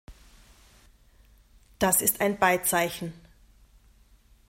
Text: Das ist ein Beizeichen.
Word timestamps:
Das 1.77 2.01
ist 2.01 2.21
ein 2.21 2.39
Beizeichen. 2.39 3.13